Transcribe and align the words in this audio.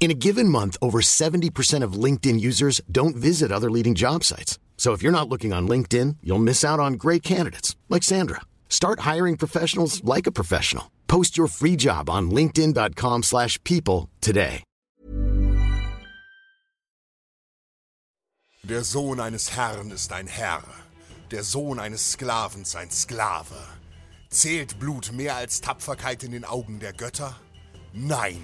In 0.00 0.10
a 0.10 0.14
given 0.14 0.48
month, 0.48 0.78
over 0.80 1.02
70% 1.02 1.84
of 1.84 1.92
LinkedIn 2.04 2.40
users 2.40 2.80
don't 2.90 3.14
visit 3.14 3.52
other 3.52 3.70
leading 3.70 3.94
job 3.94 4.24
sites. 4.24 4.58
So 4.78 4.94
if 4.94 5.02
you're 5.02 5.12
not 5.12 5.28
looking 5.28 5.52
on 5.52 5.68
LinkedIn, 5.68 6.16
you'll 6.22 6.38
miss 6.38 6.64
out 6.64 6.80
on 6.80 6.94
great 6.94 7.22
candidates 7.22 7.76
like 7.90 8.02
Sandra. 8.02 8.40
Start 8.70 9.00
hiring 9.00 9.36
professionals 9.36 10.02
like 10.02 10.26
a 10.26 10.32
professional. 10.32 10.90
Post 11.06 11.36
your 11.36 11.48
free 11.48 11.76
job 11.76 12.08
on 12.08 12.30
linkedin.com/people 12.30 14.08
today. 14.20 14.62
Der 18.62 18.84
Sohn 18.84 19.20
eines 19.20 19.56
Herrn 19.56 19.90
ist 19.90 20.12
ein 20.12 20.26
Herr, 20.28 20.62
der 21.30 21.42
Sohn 21.42 21.78
eines 21.78 22.12
Sklavens 22.12 22.76
ein 22.76 22.90
Sklave. 22.90 23.56
Zählt 24.30 24.78
Blut 24.78 25.12
mehr 25.12 25.34
als 25.36 25.60
Tapferkeit 25.60 26.22
in 26.22 26.30
den 26.30 26.44
Augen 26.44 26.78
der 26.78 26.92
Götter? 26.92 27.34
Nein, 27.92 28.42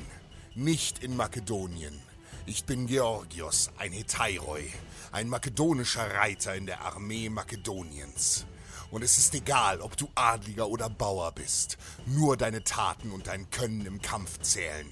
nicht 0.56 1.04
in 1.04 1.14
Makedonien. 1.16 2.00
Ich 2.46 2.64
bin 2.64 2.86
Georgios, 2.86 3.70
ein 3.76 3.92
Hetairoi, 3.92 4.72
ein 5.12 5.28
makedonischer 5.28 6.14
Reiter 6.14 6.54
in 6.54 6.64
der 6.64 6.80
Armee 6.80 7.28
Makedoniens. 7.28 8.46
Und 8.90 9.02
es 9.02 9.18
ist 9.18 9.34
egal, 9.34 9.82
ob 9.82 9.98
du 9.98 10.08
Adliger 10.14 10.68
oder 10.68 10.88
Bauer 10.88 11.32
bist, 11.32 11.76
nur 12.06 12.38
deine 12.38 12.64
Taten 12.64 13.10
und 13.10 13.26
dein 13.26 13.50
Können 13.50 13.84
im 13.84 14.00
Kampf 14.00 14.40
zählen. 14.40 14.90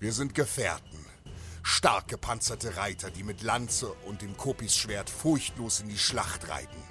Wir 0.00 0.12
sind 0.12 0.34
Gefährten, 0.34 1.06
stark 1.62 2.08
gepanzerte 2.08 2.76
Reiter, 2.76 3.10
die 3.10 3.24
mit 3.24 3.40
Lanze 3.40 3.90
und 4.06 4.20
dem 4.20 4.36
Kopisschwert 4.36 5.08
furchtlos 5.08 5.80
in 5.80 5.88
die 5.88 5.98
Schlacht 5.98 6.50
reiten. 6.50 6.82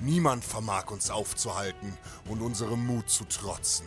Niemand 0.00 0.44
vermag 0.44 0.90
uns 0.90 1.08
aufzuhalten 1.08 1.96
und 2.28 2.40
unserem 2.40 2.84
Mut 2.84 3.08
zu 3.08 3.24
trotzen. 3.26 3.86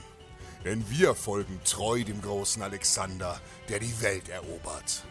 Denn 0.67 0.89
wir 0.89 1.15
folgen 1.15 1.61
treu 1.63 2.03
dem 2.03 2.21
großen 2.21 2.61
Alexander, 2.61 3.39
der 3.69 3.79
die 3.79 4.01
Welt 4.01 4.27
erobert. 4.27 5.05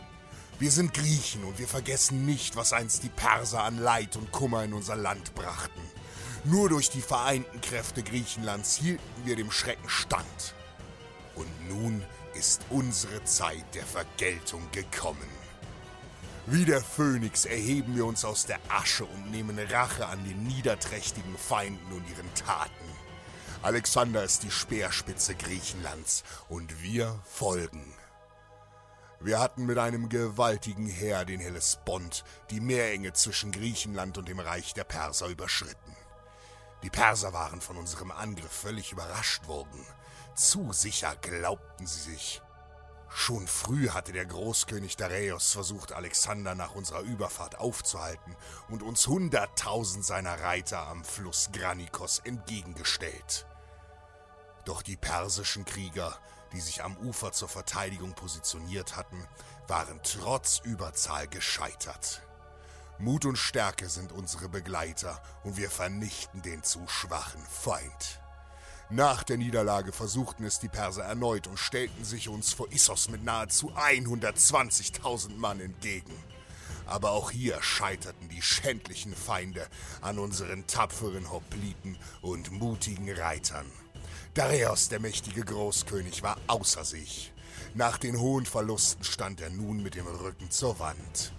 Wir 0.59 0.71
sind 0.71 0.93
Griechen 0.93 1.45
und 1.45 1.59
wir 1.59 1.67
vergessen 1.67 2.27
nicht, 2.27 2.57
was 2.57 2.75
einst 2.75 3.05
die 3.05 3.09
Perser 3.09 3.63
an 3.63 3.79
Leid 3.79 4.17
und 4.17 4.33
Kummer 4.33 4.65
in 4.65 4.75
unser 4.75 4.97
Land 4.97 5.35
brachten. 5.35 5.81
Nur 6.45 6.69
durch 6.69 6.91
die 6.91 7.01
vereinten 7.01 7.63
Kräfte 7.63 8.03
Griechenlands 8.03 8.77
hielten 8.77 9.03
wir 9.25 9.35
dem 9.35 9.51
Schrecken 9.51 9.89
stand. 9.89 10.55
Und 11.37 11.49
nun 11.71 12.05
ist 12.35 12.61
unsere 12.69 13.25
Zeit 13.25 13.65
der 13.75 13.87
Vergeltung 13.87 14.71
gekommen. 14.73 15.31
Wie 16.45 16.67
der 16.67 16.83
Phönix 16.83 17.47
erheben 17.47 17.97
wir 17.97 18.05
uns 18.05 18.27
aus 18.27 18.45
der 18.45 18.61
Asche 18.69 19.07
und 19.07 19.31
nehmen 19.31 19.59
Rache 19.59 20.07
an 20.07 20.23
den 20.23 20.47
niederträchtigen 20.47 21.39
Feinden 21.39 21.93
und 21.93 22.07
ihren 22.11 22.35
Taten. 22.35 23.06
Alexander 23.67 24.23
ist 24.23 24.45
die 24.45 24.51
Speerspitze 24.53 25.35
Griechenlands 25.35 26.23
und 26.49 26.85
wir 26.85 27.19
folgen. 27.25 27.93
Wir 29.19 29.41
hatten 29.41 29.67
mit 29.67 29.77
einem 29.77 30.09
gewaltigen 30.09 30.87
Heer 30.87 31.25
den 31.25 31.41
Hellespont, 31.41 32.23
die 32.51 32.61
Meerenge 32.61 33.13
zwischen 33.13 33.51
Griechenland 33.51 34.19
und 34.19 34.29
dem 34.29 34.39
Reich 34.39 34.73
der 34.75 34.85
Perser 34.85 35.27
überschritten. 35.27 35.97
Die 36.85 36.91
Perser 36.91 37.33
waren 37.33 37.61
von 37.61 37.77
unserem 37.77 38.13
Angriff 38.13 38.53
völlig 38.53 38.93
überrascht 38.93 39.49
worden. 39.49 39.85
Zu 40.37 40.73
sicher 40.73 41.17
glaubten 41.17 41.89
sie 41.89 42.13
sich. 42.13 42.43
Schon 43.09 43.49
früh 43.49 43.89
hatte 43.89 44.13
der 44.13 44.27
Großkönig 44.27 44.97
Dareios 44.97 45.51
versucht, 45.51 45.93
Alexander 45.93 46.55
nach 46.55 46.77
unserer 46.77 47.01
Überfahrt 47.01 47.59
aufzuhalten 47.59 48.37
und 48.69 48.85
uns 48.85 49.09
hunderttausend 49.09 50.05
seiner 50.05 50.41
Reiter 50.41 50.87
am 50.87 51.05
Fluss 51.05 51.51
Granikos 51.53 52.21
entgegengestellt. 52.21 53.45
Doch 54.67 54.83
die 54.83 54.97
persischen 54.97 55.65
Krieger, 55.65 56.19
die 56.53 56.61
sich 56.61 56.83
am 56.83 56.97
Ufer 56.99 57.31
zur 57.31 57.49
Verteidigung 57.49 58.15
positioniert 58.15 58.97
hatten, 58.97 59.25
waren 59.69 60.01
trotz 60.03 60.59
Überzahl 60.65 61.29
gescheitert. 61.29 62.21
Mut 62.99 63.27
und 63.27 63.37
Stärke 63.37 63.89
sind 63.89 64.11
unsere 64.11 64.49
Begleiter 64.49 65.23
und 65.45 65.57
wir 65.57 65.71
vernichten 65.71 66.43
den 66.43 66.65
zu 66.65 66.87
schwachen 66.89 67.43
Feind. 67.43 68.21
Nach 68.91 69.23
der 69.23 69.37
Niederlage 69.37 69.93
versuchten 69.93 70.45
es 70.45 70.59
die 70.59 70.69
Perser 70.69 71.05
erneut 71.05 71.47
und 71.47 71.59
stellten 71.59 72.05
sich 72.05 72.29
uns 72.29 72.53
vor 72.53 72.71
Issos 72.73 73.09
mit 73.09 73.23
nahezu 73.23 73.73
120.000 73.73 75.37
Mann 75.37 75.61
entgegen. 75.61 76.15
Aber 76.87 77.13
auch 77.13 77.31
hier 77.31 77.63
scheiterten 77.63 78.29
die 78.29 78.43
schändlichen 78.43 79.15
Feinde 79.15 79.69
an 80.01 80.19
unseren 80.19 80.67
tapferen 80.67 81.31
Hopliten 81.31 81.97
und 82.21 82.51
mutigen 82.51 83.13
Reitern. 83.13 83.71
Dareios, 84.35 84.89
der 84.89 85.01
mächtige 85.01 85.43
Großkönig, 85.43 86.23
war 86.23 86.39
außer 86.47 86.85
sich. 86.85 87.33
Nach 87.75 87.99
den 87.99 88.19
hohen 88.19 88.47
Verlusten 88.47 89.05
stand 89.05 89.41
er 89.41 89.51
nun 89.51 89.83
mit 89.83 89.95
dem 89.95 90.07
Rücken 90.07 90.51
zur 90.51 90.79
Wand. 90.79 91.33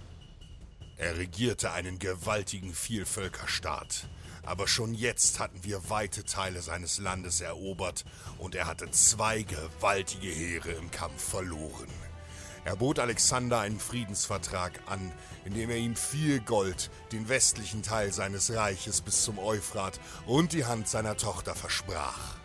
Er 0.97 1.17
regierte 1.17 1.71
einen 1.71 1.99
gewaltigen 1.99 2.73
Vielvölkerstaat. 2.73 4.07
Aber 4.43 4.67
schon 4.67 4.93
jetzt 4.93 5.39
hatten 5.39 5.63
wir 5.63 5.89
weite 5.89 6.23
Teile 6.23 6.61
seines 6.61 6.99
Landes 6.99 7.41
erobert 7.41 8.05
und 8.37 8.55
er 8.55 8.65
hatte 8.65 8.89
zwei 8.91 9.43
gewaltige 9.43 10.27
Heere 10.27 10.71
im 10.71 10.89
Kampf 10.89 11.21
verloren. 11.21 11.89
Er 12.63 12.75
bot 12.75 12.99
Alexander 12.99 13.59
einen 13.59 13.79
Friedensvertrag 13.79 14.79
an, 14.87 15.11
in 15.45 15.53
dem 15.53 15.69
er 15.69 15.77
ihm 15.77 15.95
viel 15.95 16.39
Gold, 16.39 16.89
den 17.11 17.29
westlichen 17.29 17.83
Teil 17.83 18.11
seines 18.11 18.53
Reiches 18.53 19.01
bis 19.01 19.23
zum 19.23 19.37
Euphrat 19.37 19.99
und 20.25 20.53
die 20.53 20.65
Hand 20.65 20.87
seiner 20.87 21.17
Tochter 21.17 21.53
versprach. 21.53 22.37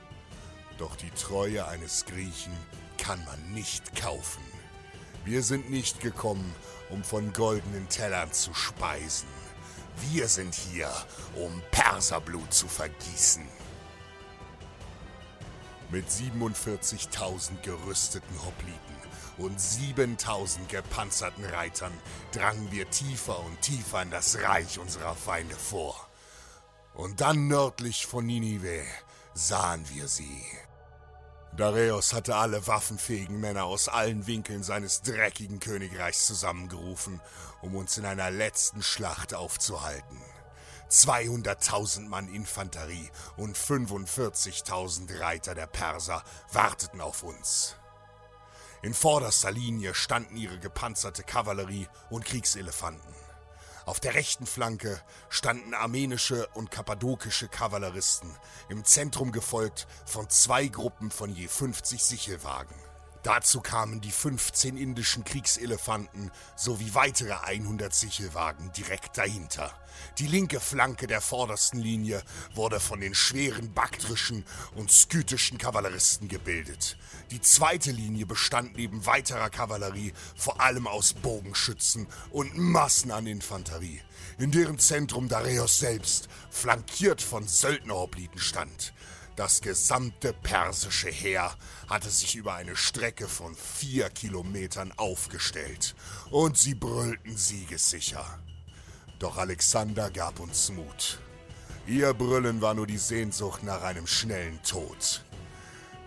Doch 0.83 0.97
die 0.97 1.13
Treue 1.13 1.65
eines 1.69 2.07
Griechen 2.07 2.53
kann 2.99 3.25
man 3.25 3.55
nicht 3.55 3.95
kaufen. 3.95 4.43
Wir 5.25 5.45
sind 5.45 5.71
nicht 5.71 6.01
gekommen, 6.01 6.53
um 6.91 7.05
von 7.05 7.33
goldenen 7.33 7.89
Tellern 7.89 8.33
zu 8.33 8.53
speisen. 8.53 9.29
Wir 10.11 10.27
sind 10.27 10.57
hier, 10.57 10.91
um 11.37 11.63
Perserblut 11.71 12.53
zu 12.53 12.67
vergießen. 12.67 13.47
Mit 15.93 16.09
47.000 16.09 17.61
gerüsteten 17.63 18.45
Hopliten 18.45 18.97
und 19.39 19.61
7.000 19.61 20.67
gepanzerten 20.67 21.45
Reitern 21.45 21.93
drangen 22.33 22.73
wir 22.73 22.91
tiefer 22.91 23.39
und 23.39 23.61
tiefer 23.61 24.03
in 24.03 24.11
das 24.11 24.43
Reich 24.43 24.81
unserer 24.81 25.15
Feinde 25.15 25.55
vor. 25.55 26.09
Und 26.93 27.21
dann 27.21 27.47
nördlich 27.47 28.05
von 28.05 28.27
Ninive 28.27 28.83
sahen 29.33 29.89
wir 29.89 30.09
sie. 30.09 30.45
Dareios 31.57 32.15
hatte 32.15 32.37
alle 32.37 32.67
waffenfähigen 32.67 33.39
Männer 33.39 33.65
aus 33.65 33.89
allen 33.89 34.27
Winkeln 34.27 34.63
seines 34.63 35.03
dreckigen 35.03 35.61
Königreichs 35.61 36.27
zusammengerufen, 36.27 37.21
um 37.61 37.77
uns 37.77 37.99
in 37.99 38.07
einer 38.07 38.31
letzten 38.31 38.83
Schlacht 38.83 39.35
aufzuhalten. 39.35 40.19
200.000 40.91 42.09
Mann 42.09 42.29
Infanterie 42.29 43.11
und 43.37 43.57
45.000 43.57 45.21
Reiter 45.21 45.55
der 45.55 45.67
Perser 45.67 46.23
warteten 46.53 47.03
auf 47.03 47.23
uns. 47.23 47.77
In 48.81 48.95
vorderster 48.95 49.53
Linie 49.53 49.95
standen 49.95 50.37
ihre 50.37 50.59
gepanzerte 50.59 51.23
Kavallerie 51.23 51.87
und 52.09 52.25
Kriegselefanten. 52.25 53.22
Auf 53.85 54.01
der 54.01 54.15
rechten 54.15 54.47
Flanke 54.47 55.01
standen 55.29 55.75
armenische 55.75 56.47
und 56.55 56.71
kappadokische 56.71 57.49
Kavalleristen, 57.49 58.31
im 58.69 58.85
Zentrum 58.85 59.33
gefolgt 59.33 59.87
von 60.07 60.29
zwei 60.31 60.69
Gruppen 60.69 61.11
von 61.11 61.35
je 61.35 61.49
50 61.49 62.03
Sichelwagen. 62.03 62.92
Dazu 63.23 63.61
kamen 63.61 64.01
die 64.01 64.11
15 64.11 64.77
indischen 64.77 65.23
Kriegselefanten 65.23 66.33
sowie 66.57 66.93
weitere 66.95 67.35
100 67.35 67.95
Sichelwagen 67.95 68.73
direkt 68.73 69.17
dahinter. 69.17 69.73
Die 70.19 70.27
linke 70.27 70.59
Flanke 70.59 71.07
der 71.07 71.21
vordersten 71.21 71.79
Linie 71.79 72.23
wurde 72.55 72.81
von 72.81 73.01
den 73.01 73.15
schweren 73.15 73.73
baktrischen 73.73 74.45
und 74.75 74.91
skytischen 74.91 75.59
Kavalleristen 75.59 76.27
gebildet. 76.27 76.97
Die 77.31 77.41
zweite 77.41 77.93
Linie 77.93 78.27
bestand 78.27 78.77
neben 78.77 79.07
weiterer 79.07 79.51
Kavallerie 79.51 80.13
vor 80.35 80.61
allem 80.61 80.89
aus 80.89 81.13
Bogenschützen 81.13 82.09
und 82.31 82.57
Massen 82.59 83.13
an 83.13 83.29
Infanterie, 83.29 84.03
in 84.39 84.51
deren 84.51 84.81
Zentrum 84.81 85.29
Dareios 85.29 85.79
selbst, 85.79 86.29
flankiert 86.51 87.23
von 87.23 87.47
Söldnerhopliten 87.47 88.41
stand. 88.41 88.93
Das 89.35 89.63
gesamte 89.63 90.35
persische 90.35 91.09
Heer 91.09 91.57
hatte 91.89 92.11
sich 92.11 92.37
über 92.37 92.55
eine 92.55 92.77
Strecke 92.77 93.27
von 93.29 93.55
vier 93.55 94.11
Kilometern 94.11 94.93
aufgestellt 94.99 95.95
und 96.31 96.59
sie 96.59 96.75
brüllten 96.75 97.37
siegessicher. 97.37 98.39
Doch 99.19 99.39
Alexander 99.39 100.11
gab 100.11 100.39
uns 100.39 100.71
Mut. 100.71 101.19
Ihr 101.87 102.13
Brüllen 102.13 102.61
war 102.61 102.75
nur 102.75 102.87
die 102.87 102.99
Sehnsucht 102.99 103.63
nach 103.63 103.83
einem 103.83 104.07
schnellen 104.07 104.63
Tod. 104.63 105.25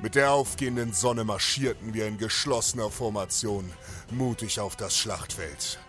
Mit 0.01 0.13
der 0.13 0.31
aufgehenden 0.31 0.93
Sonne 0.93 1.23
marschierten 1.23 1.93
wir 1.93 2.07
in 2.07 2.17
geschlossener 2.17 2.91
Formation 2.91 3.71
mutig 4.11 4.59
auf 4.59 4.75
das 4.75 4.95
Schlachtfeld. 4.95 5.79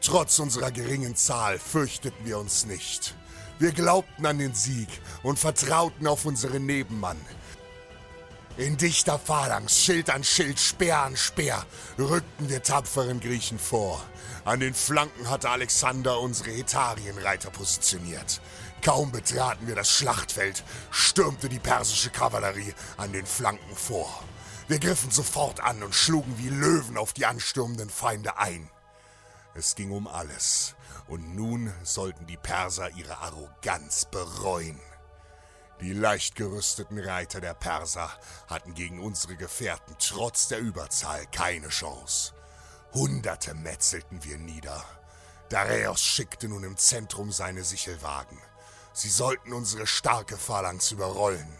Trotz 0.00 0.38
unserer 0.38 0.70
geringen 0.70 1.14
Zahl 1.14 1.58
fürchteten 1.58 2.24
wir 2.24 2.38
uns 2.38 2.64
nicht. 2.64 3.14
Wir 3.60 3.72
glaubten 3.72 4.24
an 4.24 4.38
den 4.38 4.54
Sieg 4.54 4.88
und 5.22 5.38
vertrauten 5.38 6.06
auf 6.06 6.24
unseren 6.24 6.64
Nebenmann. 6.64 7.20
In 8.56 8.78
dichter 8.78 9.18
Phalanx, 9.18 9.78
Schild 9.82 10.08
an 10.08 10.24
Schild, 10.24 10.58
Speer 10.58 11.00
an 11.00 11.14
Speer, 11.14 11.66
rückten 11.98 12.48
wir 12.48 12.62
tapferen 12.62 13.20
Griechen 13.20 13.58
vor. 13.58 14.02
An 14.46 14.60
den 14.60 14.72
Flanken 14.72 15.28
hatte 15.28 15.50
Alexander 15.50 16.20
unsere 16.20 16.52
Hetarienreiter 16.52 17.50
positioniert. 17.50 18.40
Kaum 18.80 19.12
betraten 19.12 19.66
wir 19.66 19.74
das 19.74 19.90
Schlachtfeld, 19.90 20.64
stürmte 20.90 21.50
die 21.50 21.58
persische 21.58 22.08
Kavallerie 22.08 22.72
an 22.96 23.12
den 23.12 23.26
Flanken 23.26 23.76
vor. 23.76 24.24
Wir 24.68 24.78
griffen 24.78 25.10
sofort 25.10 25.60
an 25.60 25.82
und 25.82 25.94
schlugen 25.94 26.38
wie 26.38 26.48
Löwen 26.48 26.96
auf 26.96 27.12
die 27.12 27.26
anstürmenden 27.26 27.90
Feinde 27.90 28.38
ein. 28.38 28.70
Es 29.54 29.74
ging 29.74 29.90
um 29.90 30.08
alles. 30.08 30.76
Und 31.10 31.34
nun 31.34 31.72
sollten 31.82 32.26
die 32.28 32.36
Perser 32.36 32.88
ihre 32.90 33.18
Arroganz 33.18 34.04
bereuen. 34.04 34.80
Die 35.80 35.92
leicht 35.92 36.36
gerüsteten 36.36 37.00
Reiter 37.00 37.40
der 37.40 37.54
Perser 37.54 38.08
hatten 38.46 38.74
gegen 38.74 39.00
unsere 39.00 39.34
Gefährten 39.34 39.96
trotz 39.98 40.46
der 40.46 40.60
Überzahl 40.60 41.26
keine 41.32 41.68
Chance. 41.68 42.32
Hunderte 42.94 43.54
metzelten 43.54 44.22
wir 44.22 44.38
nieder. 44.38 44.84
Dareios 45.48 46.00
schickte 46.00 46.48
nun 46.48 46.62
im 46.62 46.76
Zentrum 46.76 47.32
seine 47.32 47.64
Sichelwagen. 47.64 48.38
Sie 48.92 49.10
sollten 49.10 49.52
unsere 49.52 49.88
starke 49.88 50.36
Phalanx 50.36 50.92
überrollen. 50.92 51.52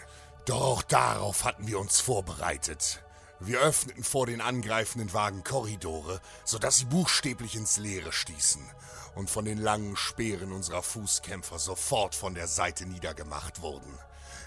Doch 0.44 0.60
auch 0.60 0.82
darauf 0.82 1.44
hatten 1.44 1.66
wir 1.66 1.80
uns 1.80 2.00
vorbereitet. 2.00 3.02
Wir 3.42 3.60
öffneten 3.60 4.04
vor 4.04 4.26
den 4.26 4.42
angreifenden 4.42 5.14
Wagen 5.14 5.42
Korridore, 5.44 6.20
sodass 6.44 6.76
sie 6.76 6.84
buchstäblich 6.84 7.56
ins 7.56 7.78
Leere 7.78 8.12
stießen 8.12 8.62
und 9.14 9.30
von 9.30 9.46
den 9.46 9.56
langen 9.56 9.96
Speeren 9.96 10.52
unserer 10.52 10.82
Fußkämpfer 10.82 11.58
sofort 11.58 12.14
von 12.14 12.34
der 12.34 12.46
Seite 12.46 12.84
niedergemacht 12.84 13.62
wurden. 13.62 13.98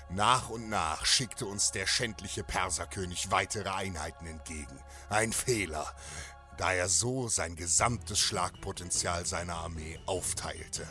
Nach 0.10 0.50
und 0.50 0.70
nach 0.70 1.08
schickte 1.08 1.48
uns 1.48 1.72
der 1.72 1.88
schändliche 1.88 2.44
Perserkönig 2.44 3.32
weitere 3.32 3.70
Einheiten 3.70 4.28
entgegen. 4.28 4.80
Ein 5.10 5.34
Fehler, 5.34 5.92
da 6.58 6.72
er 6.72 6.88
so 6.88 7.28
sein 7.30 7.56
gesamtes 7.56 8.20
Schlagpotenzial 8.20 9.26
seiner 9.26 9.56
Armee 9.56 10.00
aufteilte. 10.06 10.88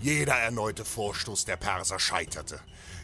Jeder 0.00 0.34
erneute 0.34 0.84
Vorstoß 0.84 1.44
der 1.44 1.56
Perser 1.56 1.98
scheiterte. 1.98 2.60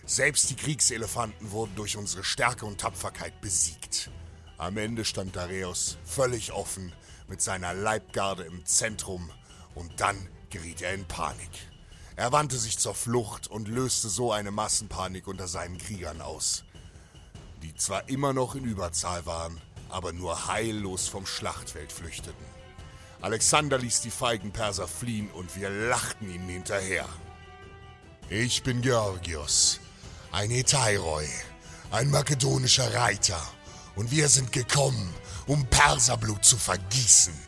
Selbst 0.06 0.48
die 0.50 0.56
Kriegselefanten 0.56 1.50
wurden 1.50 1.74
durch 1.74 1.96
unsere 1.96 2.22
Stärke 2.22 2.66
und 2.66 2.80
Tapferkeit 2.80 3.40
besiegt. 3.40 4.10
Am 4.58 4.76
Ende 4.76 5.04
stand 5.04 5.36
Dareios 5.36 5.98
völlig 6.04 6.52
offen 6.52 6.92
mit 7.28 7.40
seiner 7.40 7.74
Leibgarde 7.74 8.42
im 8.42 8.66
Zentrum 8.66 9.30
und 9.76 10.00
dann 10.00 10.16
geriet 10.50 10.82
er 10.82 10.94
in 10.94 11.04
Panik. 11.04 11.50
Er 12.16 12.32
wandte 12.32 12.58
sich 12.58 12.76
zur 12.76 12.96
Flucht 12.96 13.46
und 13.46 13.68
löste 13.68 14.08
so 14.08 14.32
eine 14.32 14.50
Massenpanik 14.50 15.28
unter 15.28 15.46
seinen 15.46 15.78
Kriegern 15.78 16.20
aus, 16.20 16.64
die 17.62 17.72
zwar 17.76 18.08
immer 18.08 18.32
noch 18.32 18.56
in 18.56 18.64
Überzahl 18.64 19.24
waren, 19.26 19.60
aber 19.88 20.12
nur 20.12 20.48
heillos 20.48 21.06
vom 21.06 21.24
Schlachtfeld 21.24 21.92
flüchteten. 21.92 22.44
Alexander 23.20 23.78
ließ 23.78 24.00
die 24.00 24.10
feigen 24.10 24.50
Perser 24.50 24.88
fliehen 24.88 25.30
und 25.30 25.54
wir 25.54 25.70
lachten 25.70 26.28
ihnen 26.28 26.48
hinterher. 26.48 27.06
Ich 28.28 28.64
bin 28.64 28.82
Georgios, 28.82 29.78
ein 30.32 30.50
Etairoi, 30.50 31.28
ein 31.92 32.10
makedonischer 32.10 32.92
Reiter, 32.92 33.40
und 33.98 34.12
wir 34.12 34.28
sind 34.28 34.52
gekommen, 34.52 35.12
um 35.46 35.66
Perserblut 35.66 36.44
zu 36.44 36.56
vergießen. 36.56 37.47